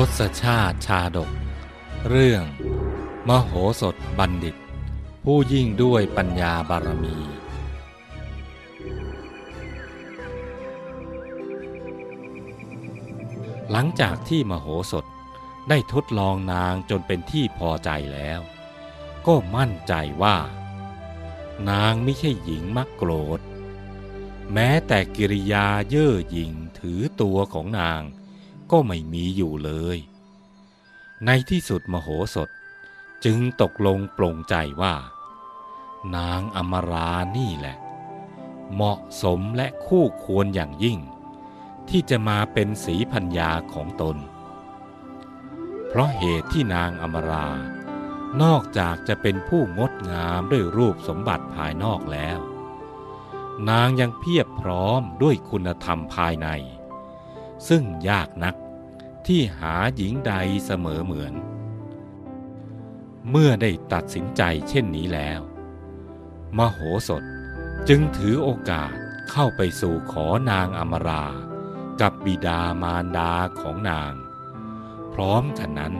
[0.00, 1.30] ทศชาติชาดก
[2.08, 2.44] เรื่อง
[3.28, 4.56] มโหสถบัณฑิต
[5.24, 7.16] ผู้ยิ่งด้วยปัญญาบารมี
[13.70, 15.04] หลังจากที่มโหสถ
[15.68, 18.40] ได้ทดลองนางจนเป็นที่พอใจแล้ว
[19.26, 20.36] ก็มั่นใจว่า
[21.70, 23.40] นางไม่ใช่หญิงมักโกรธ
[24.52, 28.02] แม้แต่กิริยาเย่อหยิ่งถือตัวของนาง
[28.70, 29.98] ก็ไม่มีอยู่เลย
[31.26, 32.48] ในที่สุดมโหสถ
[33.24, 34.94] จึงตกลงปลงใจว่า
[36.16, 37.76] นางอมรานี่แหละ
[38.72, 40.98] เหมาะสมและคู่ควรอย่างยิ่ง
[41.88, 44.16] ที่จะมาเป็นสีพัญญาของตน
[45.86, 47.48] เพราะเหตุที่นางอมรา
[48.42, 52.38] นอกจากจะเป็นผู้งดงามด้วยรูปสมบัติภายนอกแล้ว
[53.70, 56.48] นางยังเพียบพร้อมด้วยคุณธรรมภายใน
[57.68, 58.54] ซึ่งยากนัก
[59.26, 60.32] ที่หาหญิงใด
[60.66, 61.34] เสมอเหมือน
[63.30, 65.40] เมื่อได้ตัดสินใจเช่นนี้แล้ว
[66.56, 67.22] มโหสถ
[67.88, 68.94] จึงถือโอกาส
[69.30, 71.24] เข้าไปสู่ขอนางอมรา
[72.00, 74.12] กับบิดามารดาของนาง
[75.12, 75.94] พร้อมกันนั้น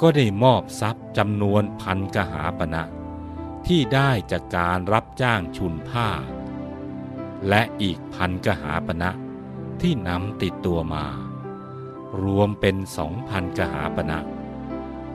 [0.00, 2.82] ก็ได้มอบทรัพย์จำนวนพันกหาปณะ
[3.66, 6.08] ที่ได้จากการรับจ้างชุนผ้า
[7.48, 9.10] และอีกพันกหาปณะ
[9.82, 11.06] ที่นำติดตัวมา
[12.22, 14.20] รวมเป็นสองพันกหาปณะ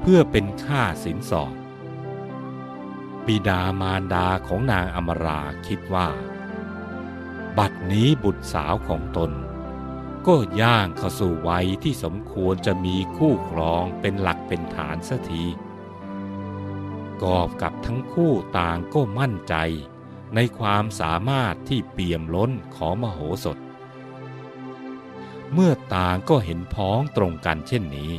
[0.02, 1.54] เพื่อเป็นค่าสินสอด
[3.26, 6.08] บิดามารดาของนางอมราคิดว่า
[7.58, 9.32] บัดนี้บุตรสาวของตน
[10.28, 15.44] ก็ย่างเข้าสู่วัยที่สมควรจะมีคู่ครองเป็นหลักเป็นฐานสักที
[17.24, 19.56] กอบกับทั้งคู่ต่างก็มั่นใจ
[20.36, 23.58] ในความสามารถที่เปี่ยมล้นของมโหสถ
[25.54, 28.14] เมื่อต่างก็เห็นพ้องตรงกันเช่นนี้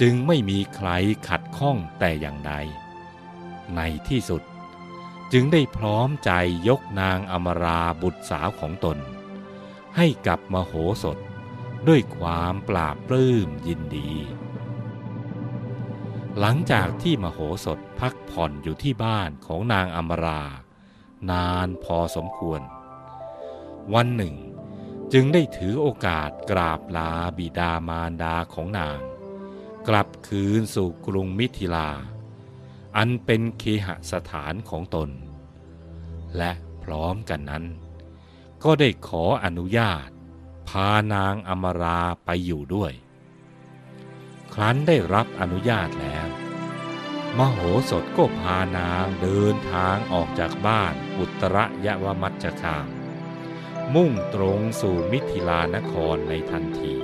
[0.00, 0.88] จึงไม่มีใคร
[1.28, 2.52] ขัดข้องแต่อย่างใด
[3.76, 4.42] ในที่สุด
[5.32, 6.30] จึงได้พร้อมใจ
[6.68, 8.98] ยกนางอมราบุตรสาวของตน
[9.96, 11.18] ให้กับมโหสถ
[11.88, 14.12] ด้วยความปราบปลื้มยินดี
[16.38, 20.42] หลังจากที่มโหสถพักผ่อนอยู่ที่บ้านของนางอมรา
[21.30, 22.60] นานพอสมควร
[23.94, 24.34] วันหนึ่ง
[25.12, 29.00] จึงได้ถือโอกาสกราบลาบิดามารดาของนาง
[29.88, 31.90] กลับคืนสู่กรุงมิถิลา
[32.96, 35.10] อันเป็นเคหสถานของตน
[36.36, 37.64] และพร้อมกันนั้น
[38.64, 40.08] ก็ได้ขออนุญาต
[40.68, 42.92] พานางอมราไปอยู่ด้วย
[44.54, 46.26] ครั้นได้รับอนุญาตแล้ว
[47.38, 47.58] มโห
[47.90, 51.56] สถก็พานางเดินทางออกจากบ้านอุตร
[51.86, 52.86] ยะวมัจจคาม
[53.94, 56.94] มุ่งตรงสู่มิถิลานครในทันที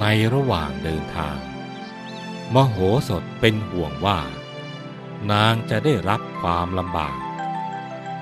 [0.00, 0.04] ใน
[0.34, 1.38] ระหว่างเดินทาง
[2.54, 2.76] มโห
[3.08, 4.20] สถเป็นห่วงว่า
[5.32, 7.16] นางจะได้รับความลำบาก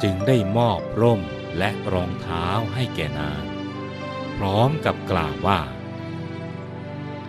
[0.02, 1.20] จึงได้มอบร่ม
[1.58, 3.42] และรองเท้าให้แก่นาง
[4.36, 5.60] พร้อมกับกล่าวว่า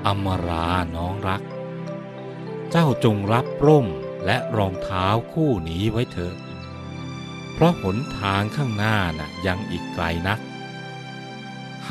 [0.06, 1.42] อมราน้องรัก
[2.72, 3.88] เจ้าจงรับร่ม
[4.26, 6.36] และรองเท้าคู่นี้ไว้เถอะ
[7.54, 10.40] เพราะหนทางข้างหน้าน่ะยังอีกไกลนัก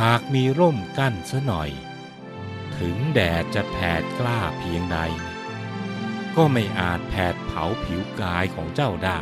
[0.00, 1.70] หากมีร่มกั้นซะหน่อย
[2.78, 4.98] ถึงแดดจะแผดกล้าเพียงใด
[6.36, 9.20] ก็ไม่อาจแผดเผาผิวกายของเจ้าได้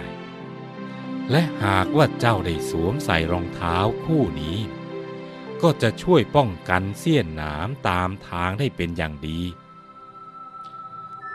[1.30, 4.58] และหากว่าเจ้าได้สวมใส่รองเท้าคู่นี้
[5.62, 9.40] ก็จะช่วยป้องกันเสี้ยนหนามตามทางได้เป็นอย่างดี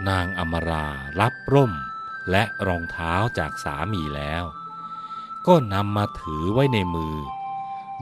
[0.09, 0.87] นางอมรา
[1.19, 1.73] รับร่ม
[2.31, 4.43] และรองเท้าจากสามีแล้ว
[5.47, 7.17] ก็นำมาถือไว้ในมือ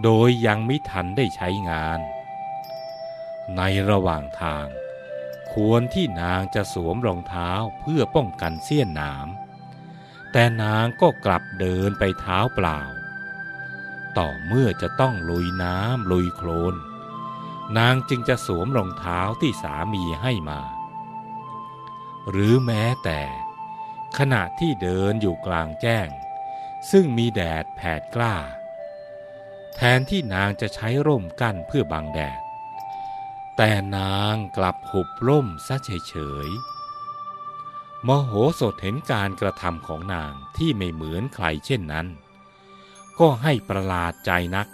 [0.04, 2.00] โดยยังไม่ทันได้ใช้งาน
[3.56, 4.66] ในระหว่างทาง
[5.54, 9.28] ควรที่นางจะสวมรองเท้าเพื่อป้องกันเสี้ยนหนาม
[10.32, 12.82] แต่นางก็กลับเดินไปเท้าเปล่า
[14.18, 16.76] ต่อเมื่อจะต้องลุยน้ำลุยโคลน
[17.78, 20.62] นางจึงจะสวมรองเท้าที่สามีให้มา
[22.30, 23.22] หรือแม้แต่
[24.18, 26.08] ขณะที่เดินอยู่กลางแจ้ง
[26.92, 28.36] ซึ่งมีแดดแผดกล้า
[29.76, 32.40] แทนที่นางจะใช้ร่มกั้นเพื่อบังแดด
[33.58, 36.16] แต่นางกลับหุบร่มซะเฉ
[36.48, 42.08] ยๆมโหสถเห็นการกระทำของนางที่ไม่เหมือนใครเช่นนั้น
[43.20, 44.68] ก็ให้ประหลาดใจนัก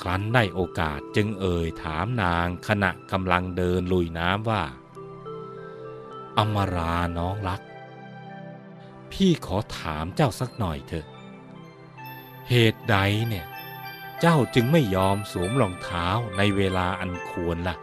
[0.00, 4.62] ครั้นได้โอกาสจึงเอ่ยถามนางขณะกำลังเดินลุยน้ำว่า
[6.38, 7.60] อมราน้องรัก
[9.12, 11.06] พี่ขอถามเจ้าสักหน่อยเถอะ
[12.48, 12.96] เหตุใด
[13.28, 13.46] เนี่ย
[14.20, 17.76] เจ้าจึงไม่ยอมสวมรองเท้าในเวลาอันควรละ่ะ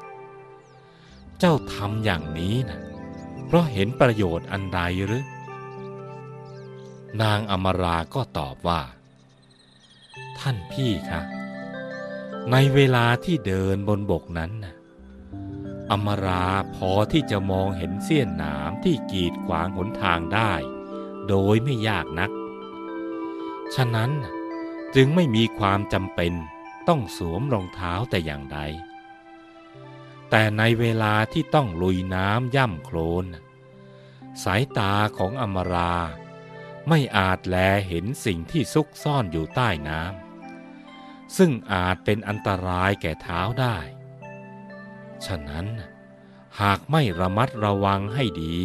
[1.40, 2.80] เจ้าทำอย่างนี้นะ
[3.46, 5.26] เพราะเห็นประโยชน์อันใดหรือ
[7.22, 8.82] นางอมราก็ตอบว่า
[10.40, 11.22] ท่านพี่คะ
[12.52, 14.74] ในเวลาที่เดินบนบกนั้นนะ
[15.92, 16.46] อมรา
[16.76, 20.54] พอที่จะมองเห็นเสี้ยนหนามที่กีดขวางหนทางได้
[21.30, 22.32] โดยไม่ยากนัก
[23.76, 24.12] ฉะนั้น
[24.96, 26.34] จึงไม่มีความจำเป็น
[26.88, 28.60] ต้องสวมรองเท้าแต่อย่างใด
[30.30, 33.26] แต่ในเวลาที่ต้องลุยน้ำย่ำโคลน
[34.44, 35.96] สายตาของอมรา
[36.88, 37.56] ไม่อาจแล
[37.88, 43.78] เห็นสิ่งที่ซุกซ่อนอยู่ใต้น้ำ ซึ่งอาจเป็นอันตรายแก่เท้าได้
[45.26, 45.68] ฉะนั้น
[46.62, 48.58] หากไม่ระมัดระวังให้ดี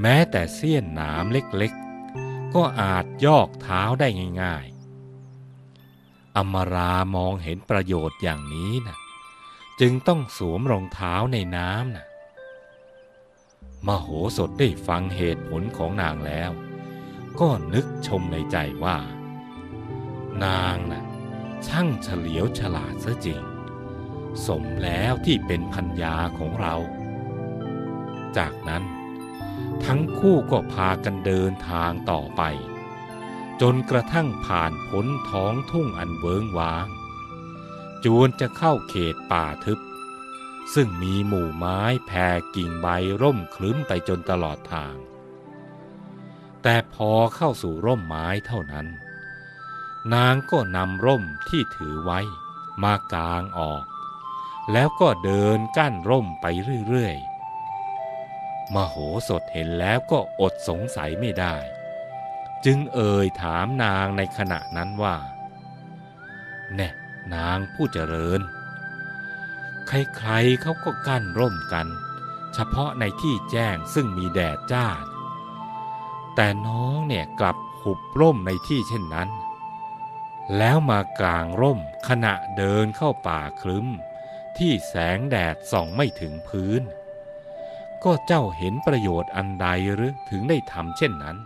[0.00, 4.08] แม้แต่เสี้ยนหนามเล็กๆ ก็อาจยอกเท้าได้
[4.42, 8.96] ง่าย ๆ อมรามองเห็นประโยชน์อย่างนี้นะ
[9.80, 12.06] จึงต้องสวมรองเท้าในน้ำนะ
[13.86, 16.50] มโหสถได้ฟังเหตุผลของนางแล้ว
[17.40, 18.98] ก็นึกชมในใจว่า
[20.44, 21.04] นางนะ่ะ
[21.66, 23.42] ช่างเฉลียวฉลาดซะจริง
[24.46, 26.74] สมแล้วที่เป็นพัญญาของเรา
[28.36, 28.82] จากนั้น
[29.84, 32.42] ทั้งคู่ก็พากันเดินทางต่อไป
[33.60, 36.86] จนกระทั่งผ่านพ้นท้องทุ่งอันเวิงว้าง
[38.04, 39.78] จวนจะเข้าเขตป่าทึบ
[40.74, 42.86] ซึ่งมีหมู่ไม้แผ่กิ่งใบ
[43.22, 44.94] ร่มคลึ้มไปจนตลอดทาง
[46.62, 48.86] แต่พอเข้าสู่ร่มไม้เท่านั้น
[50.14, 52.20] นางก็นำร่มที่ถือไว้
[52.82, 53.84] มากางออก
[54.72, 56.46] แล้วก็เดินกั้นร่มไป
[56.88, 57.35] เรื่อยๆ
[58.74, 58.96] มโห
[59.28, 61.56] สถเห็นแล้วก็อดสงสัยไม่ได้
[62.64, 65.16] จึงเอ่ยถามนางในขณะนั้นว่า
[66.74, 66.90] แน่
[67.34, 68.40] นางผู้เจริญ
[69.88, 71.86] ใครๆเขาก็กั้นร่มกัน
[72.54, 74.86] เฉพาะในที่แจ้งซึ่งมีแดดจ้า
[76.34, 79.30] แต่น้องเนี่ยกลับหุบร่มในที่เช่นนั้น
[80.58, 83.86] แล้วมากลางร่มขณะเดินเข้าป่าคลึ้ม
[84.58, 86.82] ที่แสงแดดส่องไม่ถึงพื้น
[88.04, 91.36] ก็เจ้าเห็นประโยชน์อันใดหรือถึงได้ทำเช่นนั้น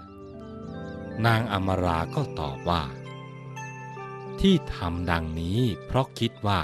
[1.27, 2.83] นางอมราก็ตอบว่า
[4.41, 6.63] ที่ทำดังนี้เพราะคิดว่า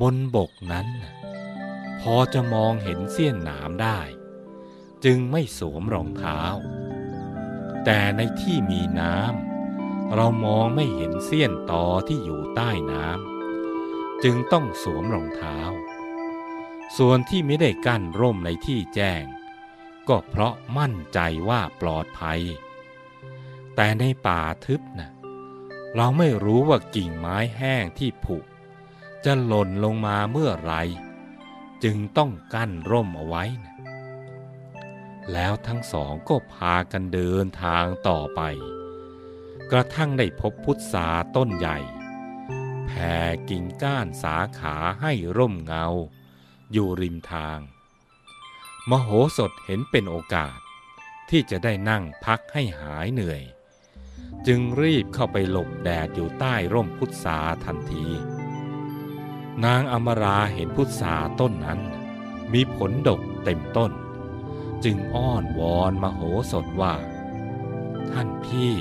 [0.00, 0.88] บนบกนั้น
[2.00, 4.00] พอจะมองเห็นเสี้ยนหนามได้
[5.04, 6.40] จึงไม่สวมรองเท้า
[7.84, 15.58] แต่ในที่มีน้ำเรามองไม่เห็นเสี้ยนตอที่อยู่ใต้น้ำจึงต้องสวมรองเท้า
[16.98, 19.24] ส่วนที่ไม่ได้กั้นร่มในที่แจ้ง
[20.08, 22.40] ก็เพราะมั่นใจว่าปลอดภัย
[23.74, 25.10] แต่ในป่าทึบนะ่ะ
[25.96, 28.38] เราไม่รู้ว่ากิ่งไม้แห้งที่ผุ
[29.24, 30.74] จะหล่นลงมาเมื่อไร
[31.84, 33.74] จึงต้องกั้นร่มเอาไว้นะ
[35.32, 38.40] แล้วทั้งสองก็พากันเดินทางต่อไป
[39.70, 41.78] กระทั่งได้พบพุทธาต้นใหญ่
[42.86, 43.14] แผ่
[43.50, 45.86] กิ่งก้านสาขาให้ร่มเงา
[46.76, 47.58] อยู่ริมทาง
[48.90, 50.58] มโหสถเห็นเป็นโอกาส
[51.30, 53.42] ที่จะได้นั่งพักให้หายเหนื่อย
[54.46, 58.06] จึงรีบเข้าไปหลบแดดอยู่ใต้ร่มพุทธาทันที
[59.64, 61.80] นางอมราเห็นพุทธาต้นนั้น
[62.52, 63.92] มีผลดกเต็มต้น
[64.84, 66.20] จึงอ้อนวอนมโห
[66.52, 66.94] สถว่า
[68.10, 68.72] ท่านพี่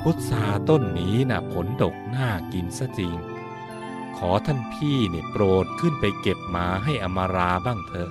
[0.00, 3.14] พุทธาต้นนี้นะ่ะผลดกน่ากินซะจริง
[4.18, 8.10] ขอท่านพี่เนี่ยโปรดขึ้นไปเก็บมาให้อมาราบ้างเถอะ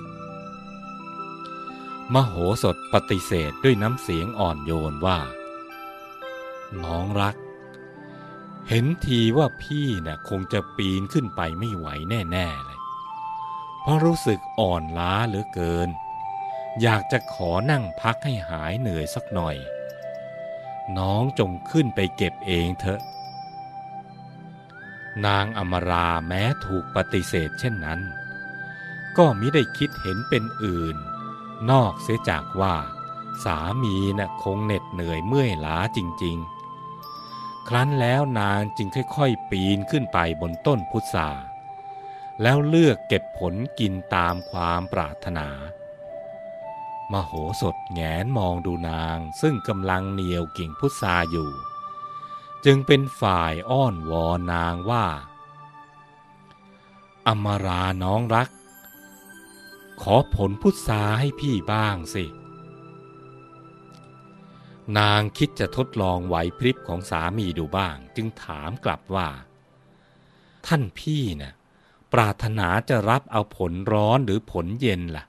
[2.14, 5.18] มโหสถปฏิเสธด้วยน้ำเสียงอ่อนโยนว่า
[6.84, 7.36] น้องรัก
[8.68, 12.80] เห็นทีว่าพี่นะ่ะคงจะปีนขึ้นไปไม่ไหวแน่ๆเลย
[13.80, 15.88] เพราะรู้สึกอ่อนล้าเหลือเกิน
[16.82, 19.56] อยากจะขอนั่งพักให้หายเหนื่อยสักหน่อย
[20.98, 23.00] น้องจงขึ้นไปเก็บเองเถอะ
[25.26, 28.00] นางอมราแม้ถูกปฏิเสธเช่นนั้น
[29.18, 30.96] ก็มิได้คิดเห็นเป็นอื่น
[31.70, 32.76] นอกเสียจากว่า
[33.44, 36.36] สามีนะ่ะคงเหน็ดเหนื่อยเมื่อยล้าจริง
[37.02, 41.30] ๆ ครั้นแล้วนางจึงค่อยๆ ปีนขึ้นไปบนต้นพุทรา
[42.42, 45.48] แล้วเลือกเก็บผลกินตามความปรารถนา
[47.12, 51.50] มโหสถแงนมองดูนางซึ่งกำลังเหนียวกิ่งพุทราอยู่
[52.64, 55.06] จึงเป็นฝ่ายอ้อนวอนนางว่า
[57.26, 58.48] อมราน้องรัก
[60.02, 62.24] ขอผลพุทราให้พี่บ้างสิ
[64.98, 69.28] นางคิดจะทดลองไหวพริบของสามีดูบ้าง จึงถามกลับว่า
[70.66, 71.54] ท่านพี่นะ่ะ
[72.12, 75.24] ปรารถนาจะรับเอาผลร้อนหรือผลเย็นล่ะ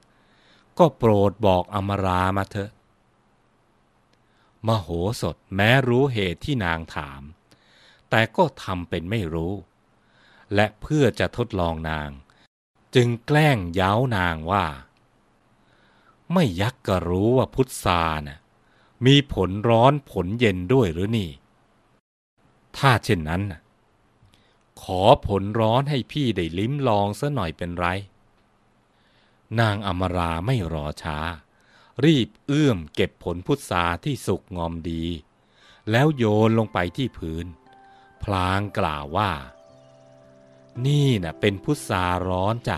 [0.80, 2.72] ก็โปรดบอกอมรามาเถอะ
[4.68, 4.90] มโห
[5.22, 7.22] สถแม้รู้เหตุที่นางถาม
[8.10, 9.54] แต่ก็ทำเป็นไม่รู้
[10.56, 12.10] และเพื่อจะทดลองนาง
[12.96, 14.66] จึงแกล้งเย้านางว่า
[16.34, 18.40] ไม่ยักก็รู้ว่าพุทธานะ่ะ
[19.06, 21.30] มีผลร้อนผลเย็นด้วยหรือนี่
[22.78, 23.42] ถ้าเช่นนั้น
[24.82, 27.88] ขอผลร้อนให้พี่ได้ลิ้มลองซะหน่อยเป็นไร
[29.60, 31.18] นางอมราไม่รอช้า
[32.06, 35.06] รีบเอื้อมเก็บผลพุทราที่สุกงอมดี
[35.92, 37.46] แล้วโยนลงไปที่พื้น
[38.24, 39.32] พลางกล่าวว่า
[40.86, 42.78] นี่นะ่ะเป็นพุทราร้อนจ้ะ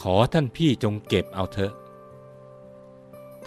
[0.00, 1.72] ขอท่านพี่จงเก็บเอาเถอะ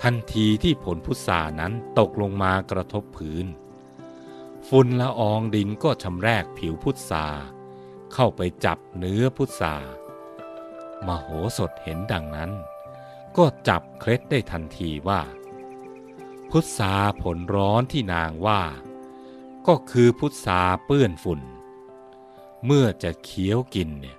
[0.01, 3.45] ทันทีที่ผลพุทรานั้นตกลงมากระทบพื้น
[4.67, 7.27] ฝุ่นละอองดินก็ชำแรกผิวพุทรา
[8.13, 9.75] เข้าไปจับเนื้อพุทรา
[11.07, 12.51] มโหสถเห็นดังนั้น
[13.37, 15.21] ก็จับเคล็ดได้ทันทีว่า
[16.49, 18.61] พุทราผลร้อนที่นางว่า
[19.67, 21.41] ก็คือพุทราเปื้อนฝุ่น
[22.65, 24.17] เมื่อจะเคี้ยวกินเนี่ย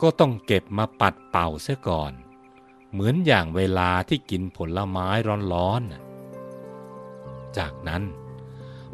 [0.00, 2.12] ก็ต้องเก็บมาปัดเป่าเสียก่อน
[2.90, 5.08] เหมือนอย่างเวลาที่กินผลไม้
[5.52, 8.02] ร้อนๆ จากนั้น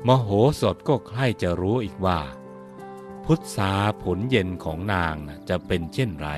[0.07, 0.29] มโห
[0.61, 2.21] สถก็ใคร่จะรู้อีกว่า
[3.25, 5.17] พุทธาผลเย็นของนาง
[5.49, 6.29] จะเป็นเช่นไร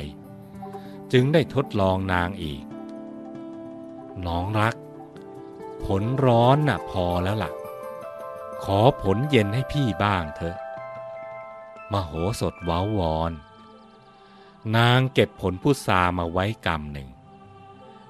[1.12, 2.62] จึงได้ทดลองนางอีก
[4.26, 4.74] น้องรัก
[5.84, 7.52] ผลร้อนน่ะพอแล้วละ่ะ
[8.64, 10.56] ขอผลเย็นให้พี่บ้างเถอะ
[11.92, 13.32] มโหสถว้าวอน
[14.76, 17.08] นางเก็บผลพุทรามาไว้กำหนึ่ง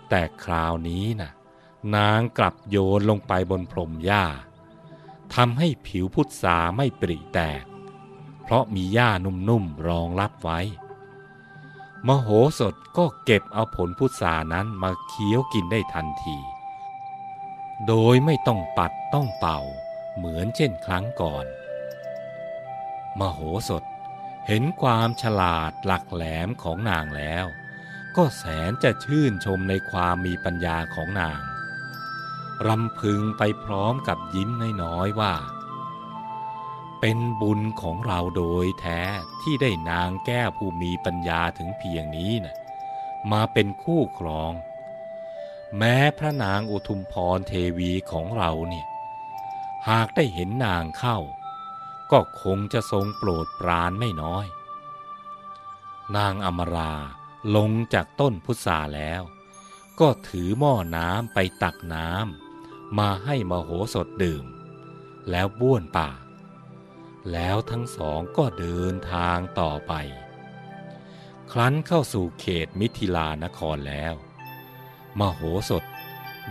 [0.09, 1.31] แต่คราวนี้นะ่ะ
[1.97, 4.25] นางกลับโยนลงไปบนพรมหญ้า
[5.35, 7.65] ทำให้ผิวพุทราไม่ปริแตก
[8.43, 10.61] เพราะมีหญ้านุ่มๆรองรับไว้
[12.09, 12.29] มโห
[12.59, 16.39] สถก็เก็บเอาผลพุทรานั้นมาเคี้ยวกินได้ทันที
[17.87, 19.61] โดยไม่ต้องปัดต้องเป่า
[20.17, 21.47] เหมือนเช่นครั้งก่อน
[23.19, 23.85] มโหสถ
[24.47, 27.47] เห็นความฉลาดหลักแหลมของนางแล้ว
[28.17, 31.41] ก็แสนจะชื่นชมในความมีปัญญาของนาง
[32.67, 34.51] รำพึงไปพร้อมกับยิ้ม
[34.83, 35.35] น้อยๆว่า
[37.01, 39.01] เป็นบุญของเราโดยแท้
[39.43, 42.57] ที่ได้นางแก้วผู้มีปัญญาถึงเพียงนี้นะ
[43.33, 44.53] มาเป็นคู่ครอง
[45.79, 48.87] แม้พระนางอุทุมพรเทวีของเราเนี่ย
[49.89, 51.19] หากได้เห็นนางเข้า
[52.13, 54.47] ก็คงจะทรงโปรดปรานไม่น้อย
[56.17, 56.95] นางอมรา
[57.57, 59.23] ลงจากต้นพุทราแล้ว
[60.01, 64.45] ก็ถือหม้อน้ำไปตักน้ำมาให้มโหสถดื่ม
[65.31, 66.21] แล้วบ้วนปาก
[67.33, 69.93] แล้วทั้งสองก็เดินทางต่อไป
[71.53, 74.15] ครั้นเข้าสู่เขตมิถิลานครแล้ว
[75.19, 75.85] มโหสถ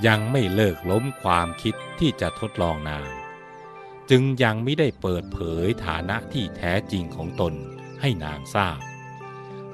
[0.07, 3.09] ยังไม่เลิกล้มความคิดที่จะทดลองนาง
[4.09, 7.53] จึงยังไม่ได้เปิดเผยฐานะที่แท้จริงของตน
[8.01, 8.79] ให้นางทราบ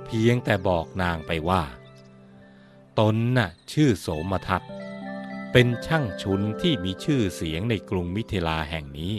[0.05, 1.63] เพียงแต่บอกนางไปว่า
[2.99, 4.61] ตนน่ะชื่อโสมทัต
[5.51, 9.15] เป็นช่างชุนที่มีชื่อเสียงในกรุงมิถิลาแห่งนี้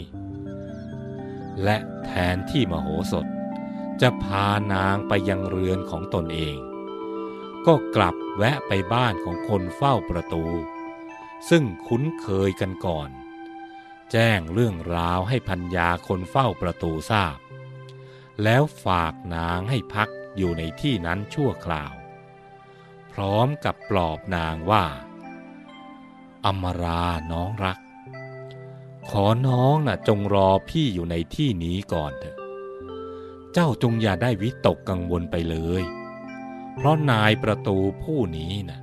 [1.63, 3.25] และแทนที่มโหสถ
[4.01, 6.57] จะพานางไปยังเรือนของตนเอง
[7.65, 10.45] ก็กลับแวะไปบ้านของคนเฝ้าประตู
[11.49, 13.09] ซึ่งคุ้นเคยกันก่อน
[14.11, 17.37] แจ้งเรื่องราวให้พัญญาคนเฝ้าประตูทราบ
[18.43, 21.93] แล้วฝากนางให้พักอยู่ในที่นั้นชั่วคราว
[23.13, 24.85] พร้อมกับปลอบนางว่า
[26.45, 27.79] อมราน้องรัก
[29.09, 32.37] ขอน้องนะ่ะจงรอพี่อยู่ในที่นี้ก่อนเถอะ
[33.53, 35.83] เจ้าจงอย่าได้วิตกกังวลไปเลย
[36.75, 38.81] เพราะนายประตูผู้นี้นะ่ะ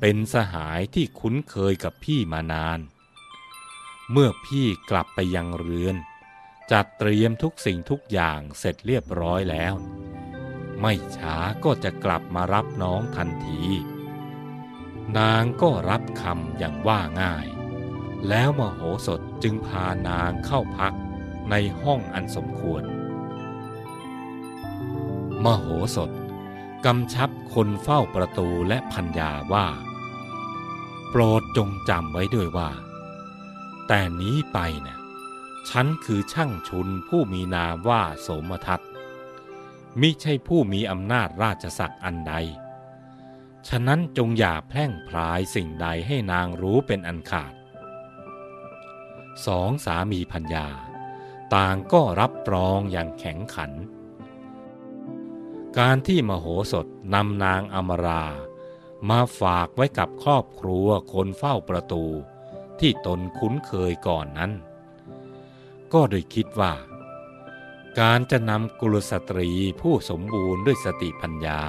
[0.00, 2.80] เป็นสหายที่คุ้นเคยกับพี่มานาน
[4.12, 5.96] เมื่อพี่กลับไปยังเรือน
[6.70, 9.74] จัดเตรียมทุกสิ่งทุกอย่างเสร็จเรียบร้อยแล้ว
[10.80, 13.62] ไม่ช้าก็จะกลับมารับน้องทันที
[15.18, 17.46] นางก็รับคำอย่างว่าง่าย
[18.28, 20.94] แล้วมโหสถจึงพานางเข้าพัก
[21.50, 22.82] ในห้องอันสมควร
[25.44, 26.10] มโหสถ
[26.86, 29.66] กำชับคนเฝ้าประตูและพัญญาว่า
[31.10, 32.70] โปรดจงจำไว้ด้วยว่า
[33.88, 34.98] แต่นี้ไปนะ่ะ
[35.70, 38.80] ฉันคือช่างชุนผู้มีนามว่าโสมทัต
[40.00, 42.34] มิใช่ผู้มีอำนาจราชศักดิ์อันใด
[43.68, 47.52] ฉะนั้นจงอย่าแพร่งพรายสิ่งใดให้นางรู้เป็นอันขาด
[49.46, 50.66] สองสามีพัญญา
[51.54, 53.72] ต่างก็รับรองอย่างแข็งขัน
[55.78, 58.24] การที่มโหสถนำนางอมรา
[59.10, 62.04] มาฝากไว้กับครอบครัวคนเฝ้าประตู
[62.80, 64.52] ที่ตนคุ้นเคยก่อนนั้น
[65.92, 66.72] ก็โดยคิดว่า
[68.00, 71.60] การจะนำกุลสตรีผู้สมบูรณ์ด้วยสติปัญญา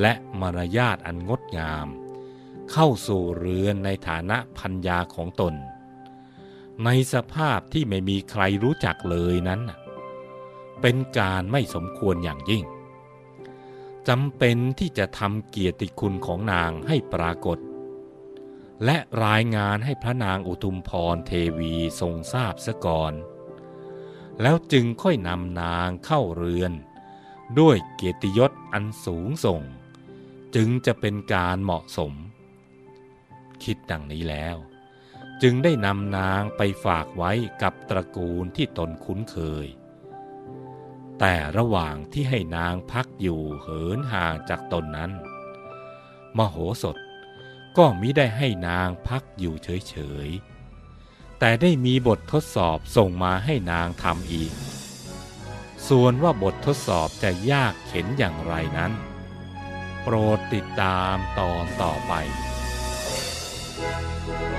[0.00, 1.88] และมารยาทอันงดงาม
[2.72, 5.54] เข้าสู่เรือนในฐานะพัญญาของตน
[6.82, 9.60] ในสภาพที่ไม่มีใครรู้จักเลยนั้น
[10.80, 12.64] เป็นการไม่สมควรอย่างยิ่ง
[14.08, 17.58] จำเป็นที่จะทำเกียรติคุณของนางให้ปรากฏ
[18.84, 23.12] และรายงานให้พระนางอุทุมพรเทวีทรงทราบซะก่อน
[24.42, 26.72] แล้วจึงค่อยนำนางเข้าเรือน
[27.58, 29.62] ด้วยเกียรติยศอันสูงส่ง
[30.54, 32.12] จึงจะเป็นการเหมาะสม
[33.62, 34.56] คิดดังนี้แล้ว
[35.46, 37.32] จึงได้นำนางไปฝากไว้
[37.62, 39.66] กับตระกูลที่ตนคุ้นเคย
[41.18, 45.10] แต่ระหว่างที่ให้นางพักอยู่เหินห่างจากตนนั้น
[46.36, 46.96] มโหสถ
[47.76, 49.96] ก็มิได้ให้นางพักอยู่เฉ
[50.26, 54.52] ยๆ แต่ได้มีบททดสอบส่งมาให้นางทำอีก
[55.88, 58.92] ส่วนว่าบททดสอบจะยากเข็นอย่างไรนั้น
[60.02, 62.14] โปรดติดตามตอนต่อไป
[63.76, 64.53] Thank you.